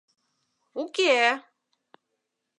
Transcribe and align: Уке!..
Уке!.. 0.81 1.13